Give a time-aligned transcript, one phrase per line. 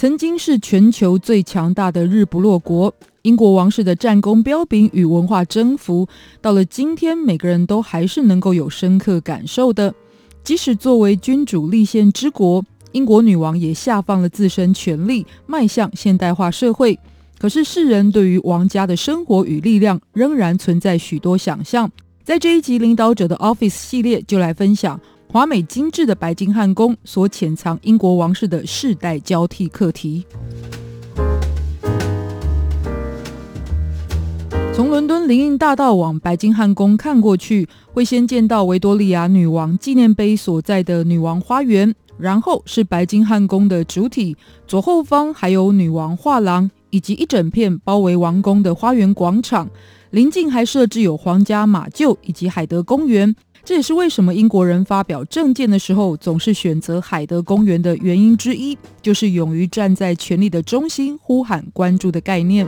[0.00, 6.08] 曾经是全球最强大的日不落国，英国王室的战功彪炳与文化征服，
[6.40, 9.94] 到了今天，每个人都还是能够有深刻感受的。
[10.42, 16.98] 即使作为君主立宪之国，英国女王也下放了自身权力，迈向现代化社会。
[17.38, 21.92] 可是世人对于王家的生活与力量，仍然存在许多想象。
[22.24, 24.98] 在这一集《领导者的 Office》系列，就来分享。
[25.32, 30.26] 华美精致的白金汉宫所潜藏英国王室的世代交替课题。
[34.74, 49.70] 从伦敦林荫大道往白金汉宫看过去，会先见到维多利亚女王纪念碑所在的女王花园，然后是白金汉宫的主体，左后方还有女王画廊以及一整片包围王宫的花园广场，
[50.10, 53.36] 邻近还设置有皇家马厩以及海德公园。
[53.64, 62.66] 这也是为什么英国人发表政见的时候总是选择海德公园的原因之一，就是勇于站在权力的中心，呼喊关注的概念。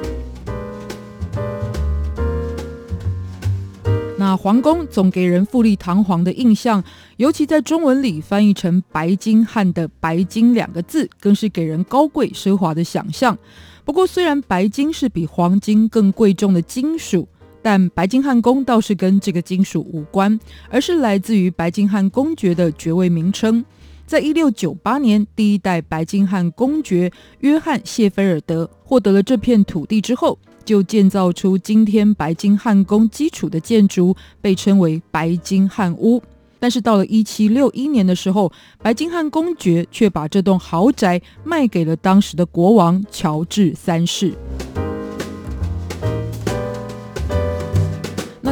[4.19, 6.85] 那皇宫总给人富丽堂皇的印象，
[7.17, 13.37] 尤其在中文里翻译成“白金汉”的“白金”两个字，更是给人高贵奢华的想象。
[13.85, 17.27] 不过，虽然白金是比黄金更贵重的金属。
[17.63, 23.65] 但白金汉宫倒是跟这个金属无关，而是来自于白金汉公爵的爵位名称。
[24.05, 36.23] 在一六九八年，第一代白金汉公爵约翰谢菲尔德获得了这片土地之后，就建造出今天白金汉宫基础的建筑，被称为白金汉屋。
[36.59, 38.53] 但是到了一七六一年的时候，
[38.83, 44.35] 白金汉公爵却把这栋豪宅卖给了当时的国王乔治三世。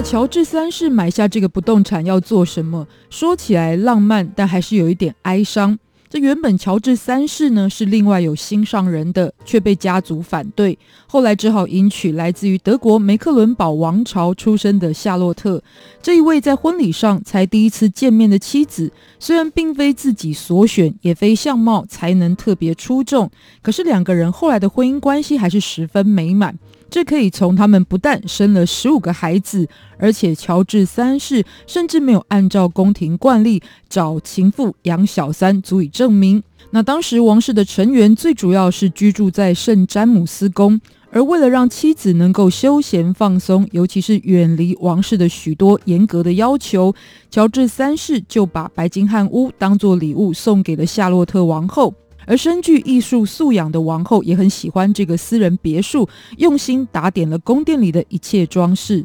[0.02, 2.86] 乔治三世买下这个不动产要做什么？
[3.10, 5.78] 说起来浪漫，但还是有一点哀伤。
[6.08, 15.62] 这原本乔治三世呢是另外有心上人的，却被家族反对，后来只好迎娶来自于德国梅克伦堡王朝出身的夏洛特。
[16.02, 18.90] 这一位在婚礼上才第一次见面的妻子，
[19.20, 23.30] 虽然并非自己所选，也非相貌才能特别出众，
[23.62, 26.58] 可是两个人后来的婚姻关系还是十分美满。
[26.90, 36.42] 这可以从他们不但生了十五个孩子，而且乔治三世甚至没有按照宫廷惯例找情妇养小三，足以证明。
[36.72, 40.80] 那当时王室的成员最主要是居住在圣詹姆斯宫，
[41.10, 46.94] 而为了让妻子能够休闲放松，尤其是远离王室的许多严格的要求，
[47.30, 51.94] 乔治三世就把白金汉屋当做礼物送给了夏洛特王后。
[52.30, 59.04] 而身具艺术素养的王后也很喜欢这个私人别墅，用心打点了宫殿里的一切装饰。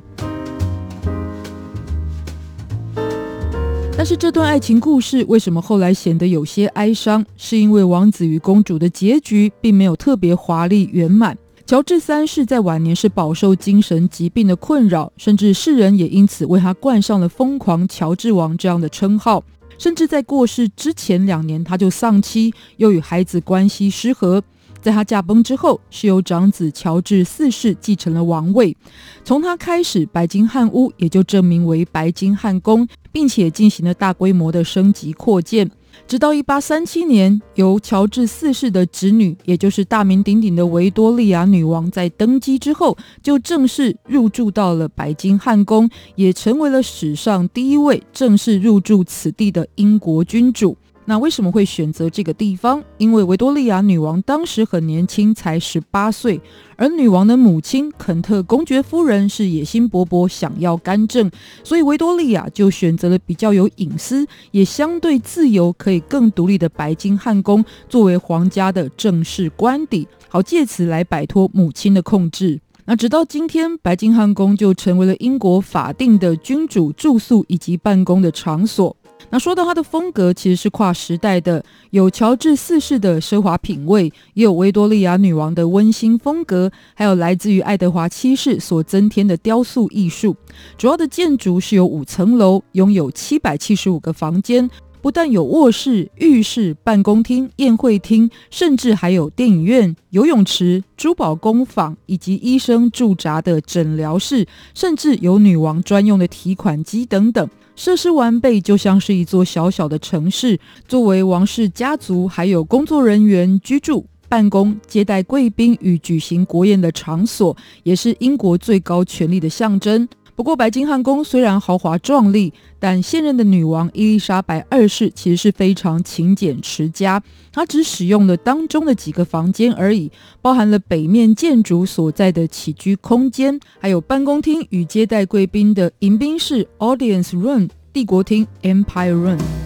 [3.97, 7.25] 但是这段爱情故事为什么后来显得有些哀伤？
[7.35, 11.35] 是因为王子与公主的结局并没有特别华丽圆满。
[11.65, 19.43] 乔治三世在晚年是饱受精神疾病的困扰，甚至世人也因此为他冠上了“疯狂乔治王”这样的称号。
[19.77, 24.43] 甚至在过世之前两年，他就丧妻，又与孩子关系失和。
[24.81, 28.77] 在他驾崩之后，是由长子乔治四世继承了王位。
[29.23, 35.71] 从他开始，白金汉屋也就证明为白金汉宫，并且进行了大规模的升级扩建。
[36.07, 50.77] 直到一八三七年，由乔治四世的侄女，也就是大名鼎鼎的维多利亚女王，在登基之后，就正式入住到了白金汉宫，也成为了史上第一位正式入住此地的英国君主。
[51.07, 52.83] 那为什么会选择这个地方？
[52.97, 56.41] 因为维多利亚女王当时很年轻，才十八岁，
[56.75, 61.29] 而女王的母亲肯特公爵夫人是野心勃勃，想要干政，
[61.63, 72.59] 所以维多利亚就选择了比较有隐私，也相对自由，可以更独立的白金汉宫作为皇家的正式官邸，好借此来摆脱母亲的控制。
[72.85, 78.95] 那直到今天，白金汉宫就成为了英国法定的君主住宿以及办公的场所。
[79.29, 90.35] 那说到他的风格，其实是跨时代的，有乔治四世的奢华品味，也有维多利亚女王的温馨风格，还有来自于爱德华七世所增添的雕塑艺术。
[90.77, 94.69] 主要的建筑是有五层楼，拥有七百七十五个房间。
[95.01, 107.47] 不但有卧室、浴室、办公厅、宴会厅，甚至还有电影院、游泳池、珠宝工坊以及医生驻扎的诊疗室，甚至有女王专用的提款机等等。
[107.75, 120.07] 设施完备，就像是一座小小的城市，作为王室家族还有工作人员居住、办公、接待贵宾与举行国宴的场所，也是英国最高权力的象征。
[120.35, 127.23] 不过，白金汉宫虽然豪华壮丽，但现任的女王伊丽莎白二世其实是非常勤俭持家，
[127.53, 130.11] 她只使用了当中的几个房间而已，
[130.41, 139.64] 包含了北面建筑所在的起居空间，还有办公厅与接待贵宾的迎宾室 （Audience Room）、帝国厅 （Empire Room）。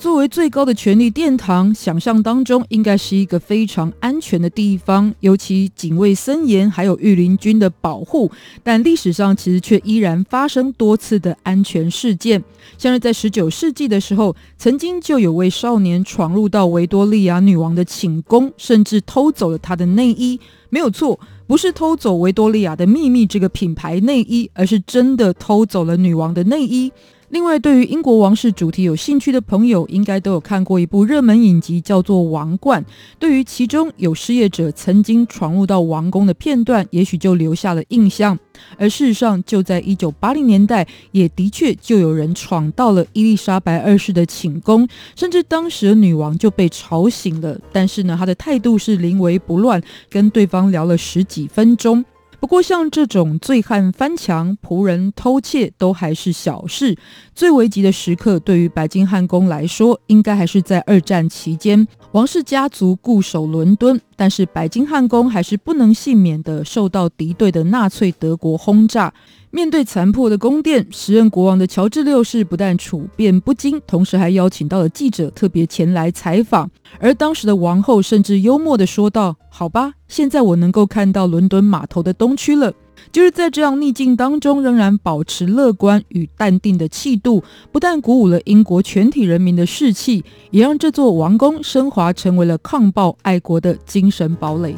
[0.00, 8.30] 作为最高的权力殿堂，想象当中应该是一个非常安全的地方，尤其警卫森严，还有御林军的保护。
[8.62, 12.42] 但历史上其实却依然发生多次的安全事件，
[12.78, 20.40] 像是在十九世纪的时候，曾经就有位少年闯入到维多利亚女王的寝宫，甚至偷走了她的内衣。
[20.70, 26.90] 没有错，不是偷走维多利亚的秘密这个品牌内衣，而是真的偷走了女王的内衣。
[27.30, 32.82] 另外，对于英国王室主题有兴趣的朋友，应该都有看过一部热门影集，叫做《王冠》。
[33.20, 38.36] 对于其中有失业者曾经闯入到王宫的片段，也许就留下了印象。
[38.76, 47.56] 而事实上，就在一九八零年代，也的确就有人闯到了伊丽莎白二世的寝宫，甚至当时的女王就被吵醒了。
[47.72, 52.04] 但是呢，她的态度是临危不乱，跟对方聊了十几分钟。
[52.40, 56.96] 不过，像这种醉汉翻墙、仆人偷窃都还是小事。
[57.34, 69.12] 最危急的时刻，对于白金汉宫来说，应该还是在二战期间，王室家族固守伦敦，但是白金汉宫还是不能幸免的受到敌对的纳粹德国轰炸。
[69.52, 76.70] 面对残破的宫殿，时任国王的乔治六世不但处变不惊，同时还邀请到了记者特别前来采访。
[76.98, 82.72] 而当时的王后甚至幽默地说道：“好吧，现在我能够看到伦敦码头的东区了。”
[83.10, 87.42] 就是在这样逆境当中，仍然保持乐观与淡定的气度，
[87.72, 94.76] 不但鼓舞了英国全体人民的士气，也让这座王宫升华成为了抗暴爱国的精神堡垒。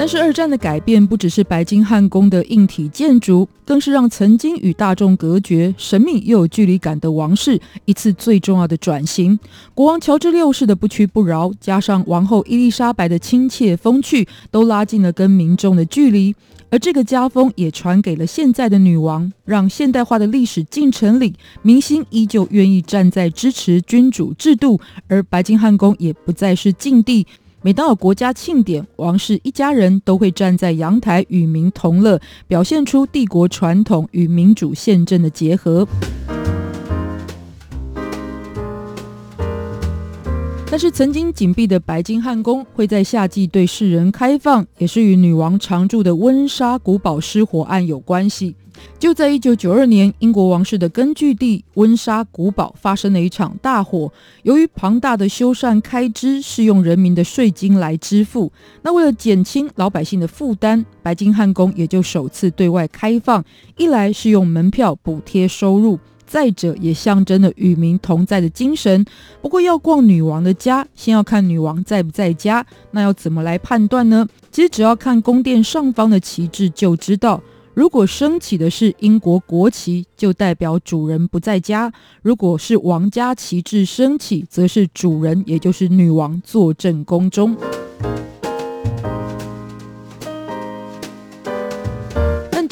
[0.00, 9.38] 但是二战的改变不只是白金汉宫的硬体建筑，更是让曾经与大众隔绝、神秘又有距离感的王室一次最重要的转型。
[9.74, 16.34] 国王乔治六世的不屈不挠，加上王后伊丽莎白的亲切风趣，都拉近了跟民众的距离。
[16.70, 27.26] 而这个家风也传给了现在的女王，让现代化的历史进程里，民心依旧愿意站在支持君主制度，而白金汉宫也不再是禁地。
[27.62, 32.18] 每当有国家庆典，王室一家人都会站在阳台与民同乐，
[32.48, 35.86] 表现出帝国传统与民主宪政的结合。
[40.70, 48.54] 但是，曾经紧闭的白金汉宫会在夏季对世人开放，也是与女王常驻的温莎古堡失火案有关系。
[48.96, 54.12] 就在一九九二年，英国王室的根据地温莎古堡发生了一场大火。
[54.44, 58.52] 由于庞大的修缮开支是用人民的税金来支付，
[58.82, 63.44] 那为了减轻老百姓的负担，白金汉宫也就首次对外开放。
[63.76, 65.98] 一来是用门票补贴收入，
[66.30, 69.04] 再者也象征了与民同在的精神。
[69.42, 72.64] 不过要逛女王的家，先要看女王在不在家。
[72.92, 74.24] 那要怎么来判断呢？
[74.52, 77.42] 其实只要看宫殿上方的旗帜就知道。
[77.74, 81.90] 如果升起的是英国国旗，就代表主人不在家；
[82.22, 87.56] 如果是王家旗帜升起，则是主人，也就是女王坐镇宫中。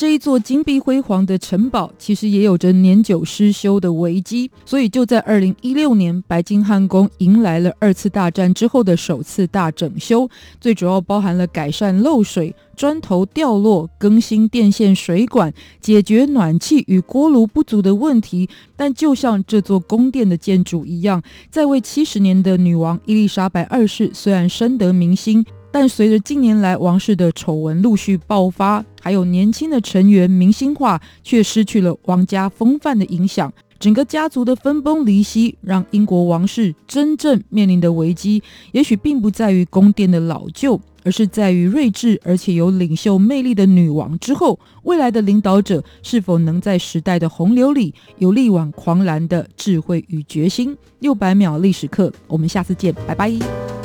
[0.08, 4.50] 一座金碧辉煌的城堡，其实也有着年久失修的危机。
[4.64, 10.28] 所以就在二零一六年，白金汉宫迎来了二次大战之后的首次大整修，
[10.60, 12.54] 最主要包含了改善漏水。
[12.76, 18.48] 砖头掉落，更新电线水管，解决暖气与锅炉不足的问题。
[18.76, 33.52] 但就像这座宫殿的建筑一样，在位七十年的女王伊丽莎白二世虽然深得民心，但随着近年来王室的丑闻陆续爆发，还有年轻的成员明星化，却失去了王家风范的影响。
[33.78, 50.76] 整个家族的分崩离析，让英国王室真正面临的危机，也许并不在于宫殿的老旧，而是在于睿智而且有领袖魅力的女王之后，未来的领导者是否能在时代的洪流里有力挽狂澜的智慧与决心。
[50.98, 53.77] 六百秒历史课，我们下次见，拜拜。